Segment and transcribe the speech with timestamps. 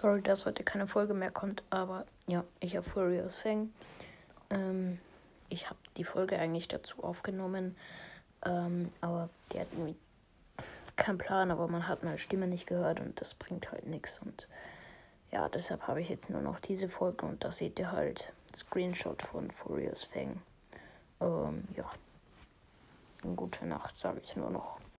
[0.00, 3.72] Sorry, dass heute keine Folge mehr kommt, aber ja, ich habe Furious Fang.
[4.48, 5.00] Ähm,
[5.48, 7.76] ich habe die Folge eigentlich dazu aufgenommen,
[8.46, 9.96] ähm, aber die hat irgendwie
[10.94, 14.20] keinen Plan, aber man hat meine Stimme nicht gehört und das bringt halt nichts.
[14.20, 14.46] Und
[15.32, 19.20] ja, deshalb habe ich jetzt nur noch diese Folge und da seht ihr halt Screenshot
[19.20, 20.40] von Furious Fang.
[21.20, 21.90] Ähm, ja.
[23.24, 24.78] Eine gute Nacht, sage ich nur noch.